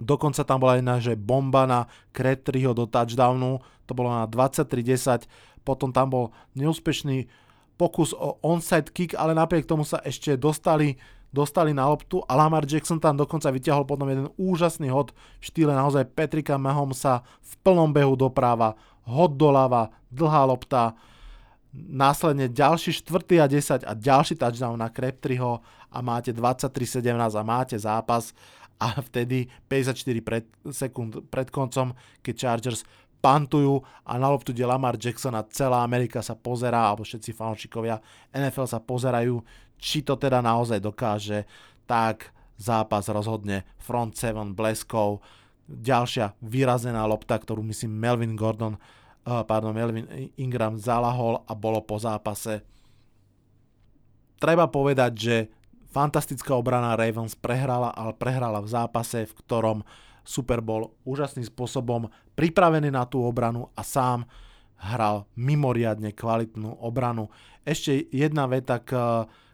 [0.00, 1.84] dokonca tam bola jedna, že bomba na
[2.16, 5.28] Kretriho do touchdownu, to bolo na 23-10,
[5.60, 6.24] potom tam bol
[6.56, 7.28] neúspešný
[7.76, 11.00] pokus o onside kick, ale napriek tomu sa ešte dostali,
[11.32, 12.20] dostali na loptu.
[12.28, 17.24] A Lamar Jackson tam dokonca vyťahol potom jeden úžasný hod v štýle naozaj Petrika Mahomesa
[17.40, 18.76] v plnom behu doprava,
[19.08, 20.92] hod doľava, dlhá lopta,
[21.74, 23.42] následne ďalší 4.
[23.42, 27.06] a 10 a ďalší touchdown na Crabtreeho a máte 23-17
[27.38, 28.34] a máte zápas
[28.80, 31.92] a vtedy 54 pred, sekúnd pred koncom,
[32.24, 32.82] keď Chargers
[33.20, 38.00] pantujú a na loptu ide Lamar Jackson a celá Amerika sa pozerá, alebo všetci fanúšikovia
[38.32, 39.44] NFL sa pozerajú,
[39.76, 41.44] či to teda naozaj dokáže,
[41.84, 45.20] tak zápas rozhodne front 7 bleskov,
[45.68, 48.80] ďalšia vyrazená lopta, ktorú myslím Melvin Gordon,
[49.24, 50.08] pardon, Melvin
[50.40, 52.64] Ingram zalahol a bolo po zápase.
[54.40, 55.36] Treba povedať, že
[55.92, 59.78] fantastická obrana Ravens prehrala, ale prehrala v zápase, v ktorom
[60.24, 64.24] Super Bowl úžasným spôsobom pripravený na tú obranu a sám
[64.80, 67.28] hral mimoriadne kvalitnú obranu.
[67.68, 68.96] Ešte jedna veta k,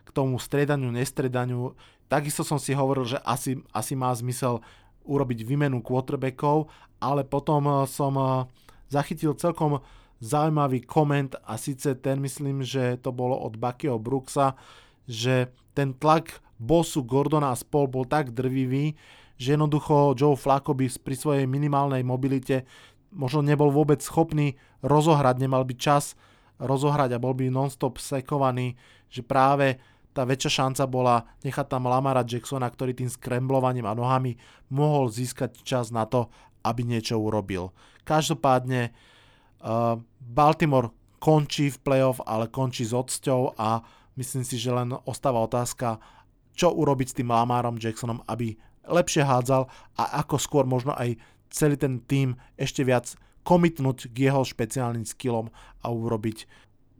[0.07, 1.75] k tomu striedaniu, nestredaniu.
[2.07, 4.63] Takisto som si hovoril, že asi, asi má zmysel
[5.03, 6.71] urobiť výmenu quarterbackov,
[7.03, 8.47] ale potom eh, som eh,
[8.91, 9.83] zachytil celkom
[10.21, 14.57] zaujímavý koment a síce ten myslím, že to bolo od Buckyho Brooksa,
[15.05, 18.97] že ten tlak bossu Gordona a spol bol tak drvivý,
[19.37, 22.65] že jednoducho Joe Flacco by pri svojej minimálnej mobilite
[23.13, 26.17] možno nebol vôbec schopný rozohrať, nemal by čas
[26.57, 28.81] rozohrať a bol by nonstop sekovaný,
[29.13, 29.77] že práve
[30.17, 34.41] tá väčšia šanca bola nechať tam Lamara Jacksona, ktorý tým skremblovaním a nohami
[34.73, 36.33] mohol získať čas na to,
[36.67, 37.71] aby niečo urobil.
[38.03, 40.91] Každopádne uh, Baltimore
[41.23, 43.81] končí v playoff, ale končí s odsťou a
[44.19, 46.03] myslím si, že len ostáva otázka,
[46.57, 49.67] čo urobiť s tým Lamarom Jacksonom, aby lepšie hádzal
[49.99, 51.19] a ako skôr možno aj
[51.51, 53.15] celý ten tým ešte viac
[53.47, 56.51] komitnúť k jeho špeciálnym skillom a urobiť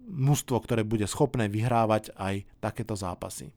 [0.07, 3.51] mužstvo, ktoré bude schopné vyhrávať aj takéto zápasy.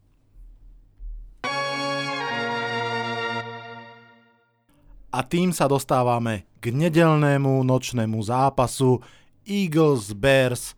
[5.10, 9.02] A tým sa dostávame k nedelnému nočnému zápasu
[9.42, 10.78] Eagles Bears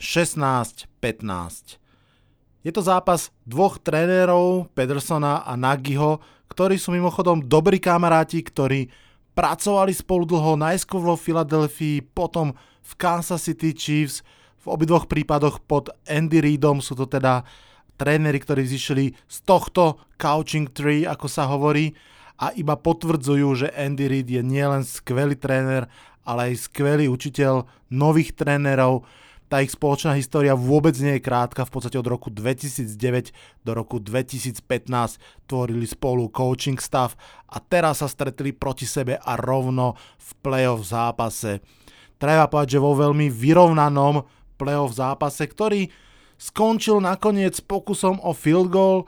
[0.00, 1.76] 16-15.
[2.64, 8.88] Je to zápas dvoch trénerov, Pedersona a Nagyho, ktorí sú mimochodom dobrí kamaráti, ktorí
[9.36, 14.24] pracovali spolu dlho najskôr vo Filadelfii, potom v Kansas City Chiefs,
[14.62, 17.42] v obidvoch prípadoch pod Andy Reidom sú to teda
[17.98, 21.90] tréneri, ktorí zišli z tohto coaching tree, ako sa hovorí,
[22.42, 25.86] a iba potvrdzujú, že Andy Reid je nielen skvelý tréner,
[26.26, 29.06] ale aj skvelý učiteľ nových trénerov,
[29.46, 33.36] tá ich spoločná história vôbec nie je krátka, v podstate od roku 2009
[33.68, 34.64] do roku 2015
[35.44, 37.14] tvorili spolu coaching stav
[37.52, 41.60] a teraz sa stretli proti sebe a rovno v playoff zápase.
[42.16, 44.24] Treba povedať, že vo veľmi vyrovnanom
[44.56, 45.92] playoff zápase, ktorý
[46.40, 49.04] skončil nakoniec pokusom o field goal,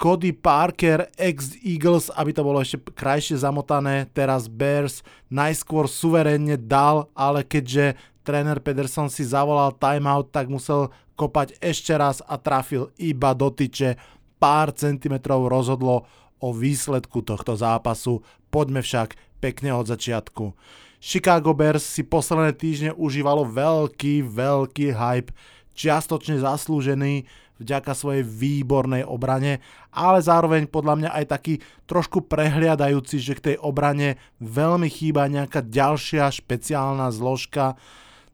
[0.00, 7.44] Cody Parker, ex-Eagles, aby to bolo ešte krajšie zamotané, teraz Bears najskôr suverénne dal, ale
[7.44, 10.88] keďže tréner Pederson si zavolal timeout, tak musel
[11.20, 14.00] kopať ešte raz a trafil iba do tyče.
[14.40, 16.08] Pár centimetrov rozhodlo
[16.40, 18.24] o výsledku tohto zápasu.
[18.48, 20.56] Poďme však pekne od začiatku.
[20.96, 25.36] Chicago Bears si posledné týždne užívalo veľký, veľký hype,
[25.76, 27.28] čiastočne zaslúžený
[27.60, 29.60] vďaka svojej výbornej obrane,
[29.92, 35.60] ale zároveň podľa mňa aj taký trošku prehliadajúci, že k tej obrane veľmi chýba nejaká
[35.60, 37.76] ďalšia špeciálna zložka,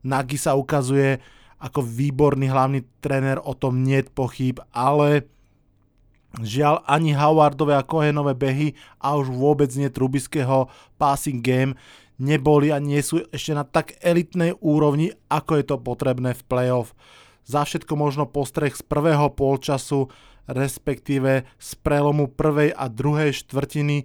[0.07, 1.19] Nagy sa ukazuje
[1.59, 5.27] ako výborný hlavný tréner, o tom nie pochyb, ale
[6.39, 11.75] žiaľ ani Howardové a Kohenové behy a už vôbec nie Trubiského passing game
[12.23, 16.95] neboli a nie sú ešte na tak elitnej úrovni, ako je to potrebné v playoff.
[17.47, 20.11] Za všetko možno postreh z prvého polčasu,
[20.51, 24.05] respektíve z prelomu prvej a druhej štvrtiny,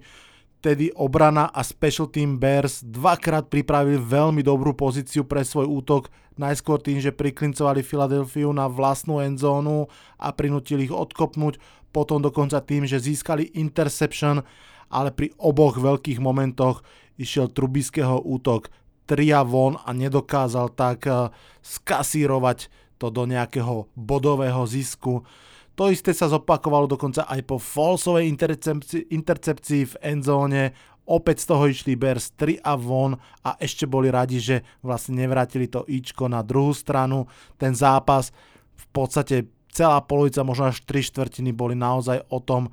[0.62, 6.06] Tedy obrana a special team Bears dvakrát pripravili veľmi dobrú pozíciu pre svoj útok,
[6.38, 9.90] najskôr tým, že priklincovali Filadelfiu na vlastnú endzónu
[10.22, 11.58] a prinútili ich odkopnúť,
[11.90, 14.46] potom dokonca tým, že získali interception,
[14.86, 16.86] ale pri oboch veľkých momentoch
[17.18, 18.70] išiel Trubiského útok.
[19.02, 21.26] Tria von a nedokázal tak eh,
[21.58, 22.70] skasírovať
[23.02, 25.26] to do nejakého bodového zisku.
[25.74, 30.70] To isté sa zopakovalo dokonca aj po falsovej intercepcii, intercepcii v endzóne.
[31.02, 35.66] Opäť z toho išli Bears 3 a von a ešte boli radi, že vlastne nevrátili
[35.66, 37.26] to ičko na druhú stranu.
[37.58, 38.30] Ten zápas
[38.78, 42.70] v podstate celá polovica, možno až 3 štvrtiny boli naozaj o tom,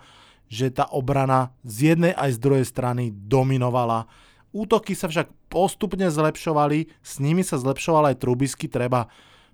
[0.52, 4.06] že tá obrana z jednej aj z druhej strany dominovala.
[4.50, 9.08] Útoky sa však postupne zlepšovali, s nimi sa zlepšoval aj Trubisky, treba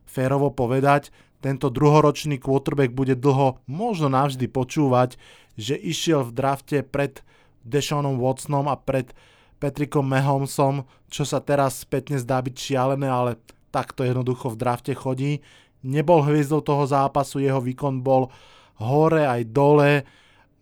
[0.05, 1.09] férovo povedať
[1.45, 5.13] tento druhoročný quarterback bude dlho, možno navždy počúvať,
[5.53, 7.21] že išiel v drafte pred
[7.61, 9.13] Deshaunom Watsonom a pred
[9.61, 13.37] Patrickom Mahomesom, čo sa teraz spätne zdá byť šialené, ale
[13.69, 15.45] takto jednoducho v drafte chodí.
[15.85, 18.33] Nebol hviezdou toho zápasu, jeho výkon bol
[18.81, 20.01] hore aj dole.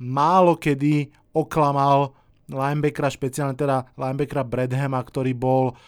[0.04, 2.12] Málo kedy oklamal
[2.52, 5.80] linebackera, špeciálne teda linebackera Bradhama, ktorý bol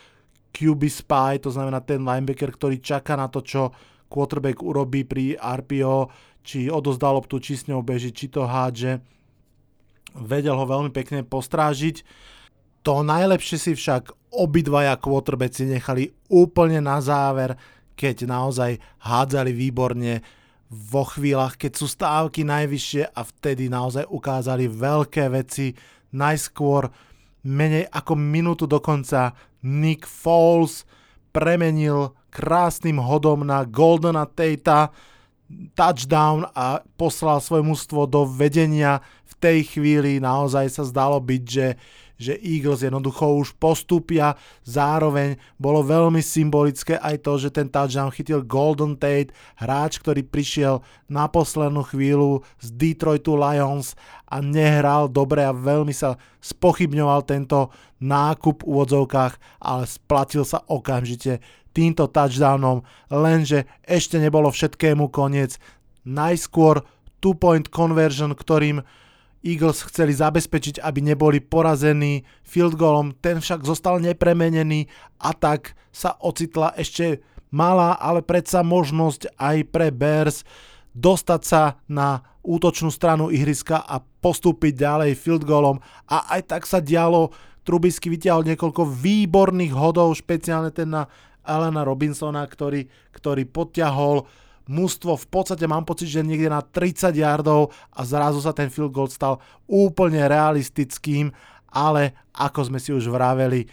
[0.56, 3.76] QB spy, to znamená ten linebacker, ktorý čaká na to, čo
[4.08, 6.08] quarterback urobí pri RPO,
[6.40, 9.04] či odozdá loptu, či s ňou beží, či to hádže.
[10.16, 12.08] Vedel ho veľmi pekne postrážiť.
[12.88, 17.60] To najlepšie si však obidvaja quarterbacki nechali úplne na záver,
[18.00, 20.24] keď naozaj hádzali výborne
[20.70, 25.74] vo chvíľach, keď sú stávky najvyššie a vtedy naozaj ukázali veľké veci.
[26.16, 26.88] Najskôr
[27.46, 29.34] menej ako minútu dokonca
[29.66, 30.86] Nick Foles
[31.34, 34.94] premenil krásnym hodom na Goldena Tate
[35.74, 39.02] touchdown a poslal svoje mužstvo do vedenia.
[39.26, 41.76] V tej chvíli naozaj sa zdalo byť, že
[42.16, 44.40] že Eagles jednoducho už postúpia.
[44.64, 50.84] Zároveň bolo veľmi symbolické aj to, že ten touchdown chytil Golden Tate, hráč, ktorý prišiel
[51.12, 53.94] na poslednú chvíľu z Detroitu Lions
[54.26, 57.70] a nehral dobre a veľmi sa spochybňoval tento
[58.02, 61.40] nákup v úvodzovkách, ale splatil sa okamžite
[61.76, 65.60] týmto touchdownom, lenže ešte nebolo všetkému koniec.
[66.08, 66.88] Najskôr
[67.20, 68.80] two-point conversion, ktorým
[69.46, 74.90] Eagles chceli zabezpečiť, aby neboli porazení field goalom, ten však zostal nepremenený
[75.22, 77.22] a tak sa ocitla ešte
[77.54, 80.42] malá, ale predsa možnosť aj pre Bears
[80.98, 85.78] dostať sa na útočnú stranu ihriska a postúpiť ďalej field goalom.
[86.10, 87.30] A aj tak sa dialo,
[87.66, 91.10] Trubisky vytiahol niekoľko výborných hodov, špeciálne ten na
[91.42, 94.30] Alana Robinsona, ktorý, ktorý podťahol
[94.66, 98.94] mužstvo v podstate mám pocit, že niekde na 30 yardov a zrazu sa ten field
[98.94, 101.30] goal stal úplne realistickým,
[101.70, 103.70] ale ako sme si už vraveli,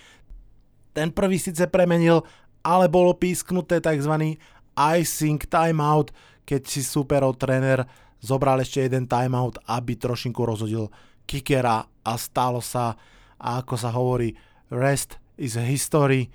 [0.92, 2.20] ten prvý síce premenil,
[2.60, 4.36] ale bolo písknuté tzv.
[4.76, 6.12] icing timeout,
[6.44, 7.88] keď si superov tréner
[8.22, 10.92] zobral ešte jeden timeout, aby trošinku rozhodil
[11.26, 12.94] kickera a stalo sa,
[13.40, 14.36] a ako sa hovorí,
[14.70, 16.30] rest is history.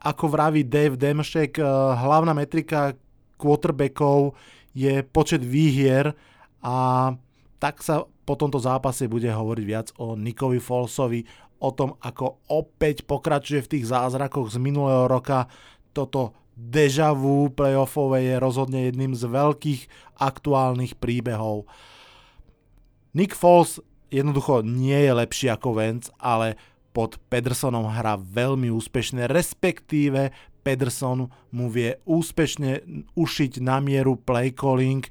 [0.00, 1.64] Ako vraví Dave Demšek, eh,
[2.00, 2.96] hlavná metrika
[3.40, 4.36] quarterbackov
[4.76, 6.12] je počet výhier
[6.60, 7.10] a
[7.56, 11.24] tak sa po tomto zápase bude hovoriť viac o Nikovi Folsovi,
[11.60, 15.48] o tom, ako opäť pokračuje v tých zázrakoch z minulého roka.
[15.92, 19.82] Toto deja vu playoffové je rozhodne jedným z veľkých
[20.16, 21.68] aktuálnych príbehov.
[23.12, 26.56] Nick Foles jednoducho nie je lepší ako Vance, ale
[26.90, 32.84] pod Pedersonom hrá veľmi úspešne, respektíve Pederson mu vie úspešne
[33.16, 35.04] ušiť na mieru play calling,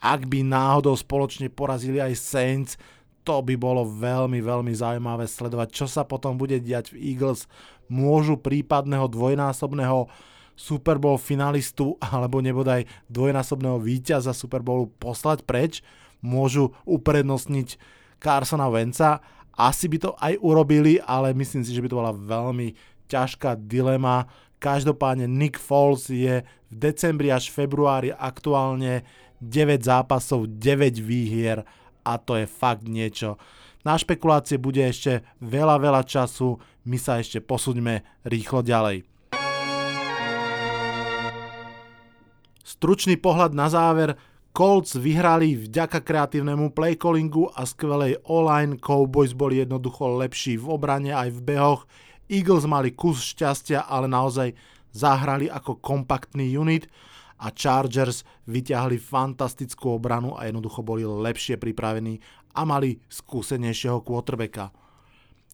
[0.00, 2.72] ak by náhodou spoločne porazili aj Saints,
[3.20, 7.44] to by bolo veľmi, veľmi zaujímavé sledovať, čo sa potom bude diať v Eagles.
[7.92, 10.08] Môžu prípadného dvojnásobného
[10.56, 15.84] Super Bowl finalistu alebo nebodaj dvojnásobného víťaza Super Bowlu poslať preč.
[16.20, 17.80] Môžu uprednostniť
[18.20, 19.24] Carsona Venca.
[19.56, 22.72] Asi by to aj urobili, ale myslím si, že by to bola veľmi
[23.08, 24.28] ťažká dilema.
[24.60, 29.08] Každopádne Nick Foles je v decembri až februári aktuálne
[29.40, 31.64] 9 zápasov, 9 výhier
[32.04, 33.40] a to je fakt niečo.
[33.88, 39.08] Na špekulácie bude ešte veľa, veľa času, my sa ešte posúďme rýchlo ďalej.
[42.60, 44.20] Stručný pohľad na záver.
[44.52, 51.32] Colts vyhrali vďaka kreatívnemu playcallingu a skvelej online, Cowboys boli jednoducho lepší v obrane aj
[51.32, 51.82] v behoch,
[52.30, 54.54] Eagles mali kus šťastia, ale naozaj
[54.94, 56.86] zahrali ako kompaktný unit
[57.42, 62.22] a Chargers vyťahli fantastickú obranu a jednoducho boli lepšie pripravení
[62.54, 64.70] a mali skúsenejšieho quarterbacka.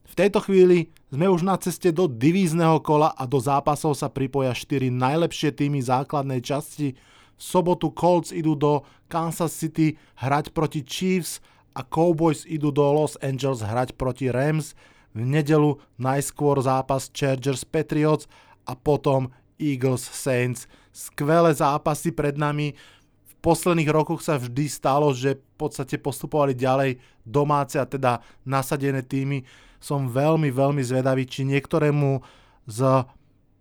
[0.06, 4.54] V tejto chvíli sme už na ceste do divízneho kola a do zápasov sa pripoja
[4.54, 6.94] 4 najlepšie týmy základnej časti.
[7.36, 11.42] V sobotu Colts idú do Kansas City hrať proti Chiefs
[11.74, 14.78] a Cowboys idú do Los Angeles hrať proti Rams.
[15.16, 18.28] V nedelu najskôr zápas Chargers Patriots
[18.68, 22.76] a potom Eagles Saints skvelé zápasy pred nami.
[23.24, 29.00] V posledných rokoch sa vždy stalo, že v podstate postupovali ďalej domáce a teda nasadené
[29.00, 29.48] týmy.
[29.80, 32.20] Som veľmi, veľmi zvedavý, či niektorému
[32.68, 33.08] z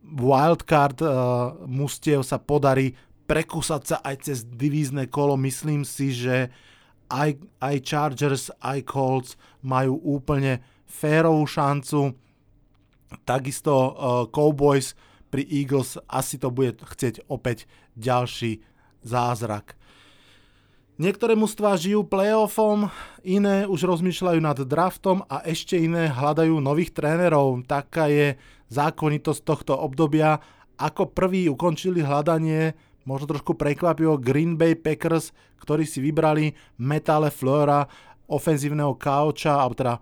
[0.03, 1.09] wildcard uh,
[1.65, 2.99] mustiev sa podarí
[3.31, 5.39] prekúsať sa aj cez divízne kolo.
[5.39, 6.51] Myslím si, že
[7.09, 12.13] aj, aj Chargers, aj Colts majú úplne férovú šancu.
[13.27, 13.91] Takisto uh,
[14.29, 14.97] Cowboys
[15.29, 17.67] pri Eagles asi to bude chcieť opäť
[17.99, 18.63] ďalší
[19.03, 19.75] zázrak.
[20.95, 22.87] Niektoré mužstvá žijú playoffom,
[23.19, 27.67] iné už rozmýšľajú nad draftom a ešte iné hľadajú nových trénerov.
[27.67, 28.39] Taká je
[28.71, 30.39] zákonitosť tohto obdobia.
[30.79, 37.83] Ako prvý ukončili hľadanie, možno trošku prekvapivo, Green Bay Packers, ktorí si vybrali Metale Flora,
[38.31, 39.95] ofenzívneho kauča, alebo teda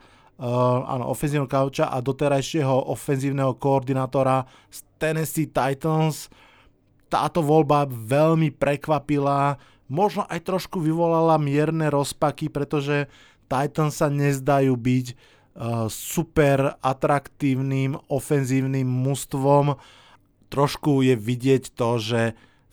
[0.83, 6.27] áno, ofenzívneho kauča a doterajšieho ofenzívneho koordinátora z Tennessee Titans.
[7.07, 9.55] Táto voľba veľmi prekvapila,
[9.87, 13.07] možno aj trošku vyvolala mierne rozpaky, pretože
[13.47, 15.15] Titans sa nezdajú byť uh,
[15.87, 19.77] super atraktívnym ofenzívnym mužstvom.
[20.49, 22.21] Trošku je vidieť to, že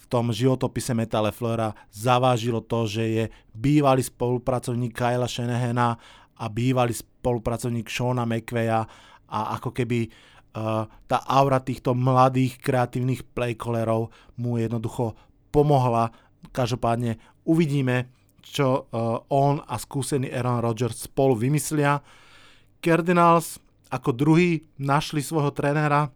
[0.00, 6.00] v tom životopise Metale Flora zavážilo to, že je bývalý spolupracovník Kyla Shanahana
[6.40, 8.80] a bývalý spolupracovník Shona McVeya
[9.30, 14.08] a ako keby uh, tá aura týchto mladých kreatívnych playcallerov
[14.40, 15.14] mu jednoducho
[15.52, 16.10] pomohla.
[16.50, 18.08] Každopádne uvidíme,
[18.40, 22.00] čo uh, on a skúsený Aaron Rodgers spolu vymyslia.
[22.80, 23.60] Cardinals
[23.90, 26.08] ako druhý našli svojho trénera,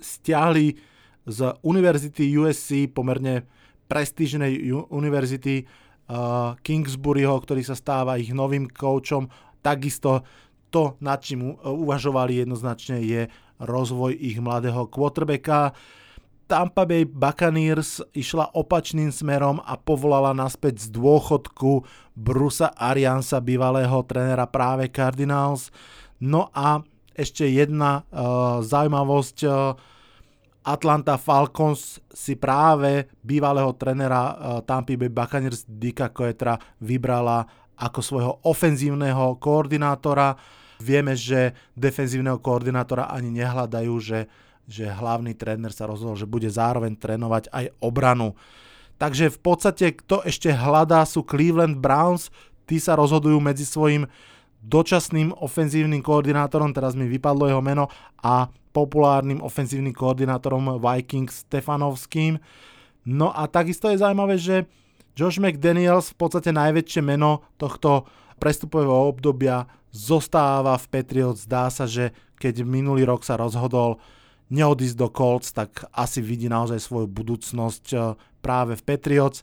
[0.00, 0.74] stiahli
[1.28, 3.46] z univerzity USC, pomerne
[3.86, 5.68] prestížnej univerzity,
[6.60, 9.30] Kingsburyho, ktorý sa stáva ich novým koučom.
[9.62, 10.26] Takisto
[10.70, 13.30] to, nad čím uvažovali jednoznačne, je
[13.60, 15.74] rozvoj ich mladého quarterbacka.
[16.50, 21.86] Tampa Bay Buccaneers išla opačným smerom a povolala naspäť z dôchodku
[22.18, 25.70] Brusa Ariansa, bývalého trénera práve Cardinals.
[26.18, 26.82] No a
[27.14, 29.78] ešte jedna uh, zaujímavosť, uh,
[30.60, 37.48] Atlanta Falcons si práve bývalého trenera uh, Tampa Bay Buccaneers Dicka Coetra vybrala
[37.80, 40.36] ako svojho ofenzívneho koordinátora.
[40.84, 44.28] Vieme, že defenzívneho koordinátora ani nehľadajú, že,
[44.68, 48.36] že hlavný tréner sa rozhodol, že bude zároveň trénovať aj obranu.
[49.00, 52.28] Takže v podstate, kto ešte hľadá, sú Cleveland Browns.
[52.68, 54.04] Tí sa rozhodujú medzi svojim
[54.60, 57.88] dočasným ofenzívnym koordinátorom, teraz mi vypadlo jeho meno,
[58.20, 62.38] a populárnym ofenzívnym koordinátorom Vikings Stefanovským.
[63.08, 64.68] No a takisto je zaujímavé, že
[65.18, 68.06] Josh McDaniels, v podstate najväčšie meno tohto
[68.38, 71.50] prestupového obdobia, zostáva v Patriots.
[71.50, 73.98] Zdá sa, že keď minulý rok sa rozhodol
[74.54, 78.00] neodísť do Colts, tak asi vidí naozaj svoju budúcnosť eh,
[78.40, 79.42] práve v Patriots.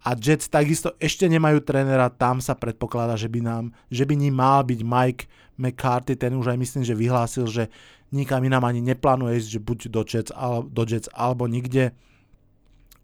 [0.00, 4.40] A Jets takisto ešte nemajú trénera, tam sa predpokladá, že by, nám, že by ním
[4.40, 5.24] mal byť Mike
[5.60, 7.68] McCarthy, ten už aj myslím, že vyhlásil, že
[8.08, 11.92] nikam inám ani neplánuje ísť, že buď do Jets, ale, do Jets alebo nikde.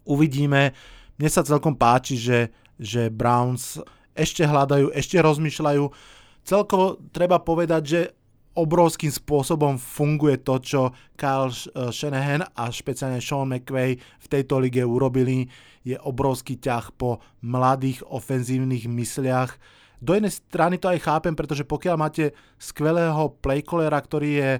[0.09, 0.73] Uvidíme.
[1.21, 2.49] Mne sa celkom páči, že,
[2.81, 3.77] že Browns
[4.17, 5.83] ešte hľadajú, ešte rozmýšľajú.
[6.41, 7.99] Celkovo treba povedať, že
[8.57, 10.81] obrovským spôsobom funguje to, čo
[11.13, 11.53] Kyle
[11.93, 15.45] Shanahan a špeciálne Sean McVay v tejto lige urobili.
[15.87, 19.55] Je obrovský ťah po mladých ofenzívnych mysliach.
[20.03, 24.51] Do jednej strany to aj chápem, pretože pokiaľ máte skvelého playcallera, ktorý je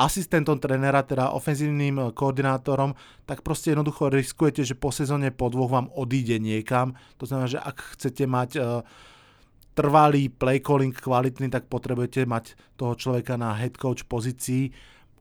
[0.00, 2.96] asistentom trénera, teda ofenzívnym koordinátorom,
[3.28, 6.96] tak proste jednoducho riskujete, že po sezóne po dvoch vám odíde niekam.
[7.20, 8.80] To znamená, že ak chcete mať uh,
[9.76, 14.72] trvalý play calling kvalitný, tak potrebujete mať toho človeka na head coach pozícii.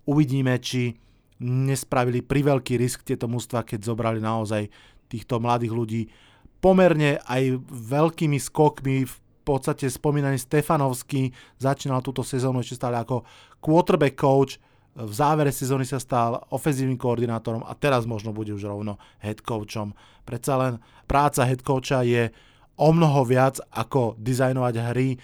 [0.08, 0.96] Uvidíme, či
[1.44, 4.68] nespravili priveľký risk tieto mužstva, keď zobrali naozaj
[5.10, 6.02] týchto mladých ľudí
[6.62, 13.26] pomerne aj veľkými skokmi v podstate spomínaný Stefanovský začínal túto sezónu ešte stále ako
[13.58, 14.62] quarterback coach,
[15.00, 19.96] v závere sezóny sa stal ofenzívnym koordinátorom a teraz možno bude už rovno head coachom.
[20.28, 20.74] Predsa len
[21.08, 22.34] práca head coacha je
[22.76, 25.16] o mnoho viac ako dizajnovať hry.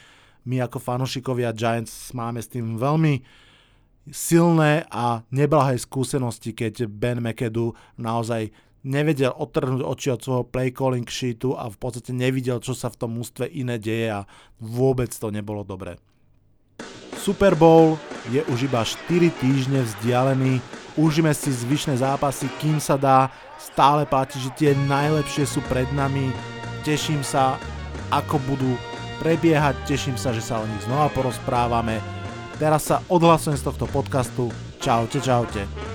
[0.48, 3.20] My ako fanúšikovia Giants máme s tým veľmi
[4.14, 8.54] silné a neblahé skúsenosti, keď Ben McAdoo naozaj
[8.86, 13.00] nevedel odtrhnúť oči od svojho play calling sheetu a v podstate nevidel, čo sa v
[13.02, 14.30] tom ústve iné deje a
[14.62, 15.98] vôbec to nebolo dobré.
[17.18, 17.98] Super Bowl
[18.30, 20.62] je už iba 4 týždne vzdialený,
[20.94, 26.30] užíme si zvyšné zápasy, kým sa dá, stále platí, že tie najlepšie sú pred nami,
[26.86, 27.58] teším sa,
[28.14, 28.78] ako budú
[29.26, 31.98] prebiehať, teším sa, že sa o nich znova porozprávame.
[32.62, 34.54] Teraz sa odhlasujem z tohto podcastu.
[34.78, 35.95] Čaute, čaute.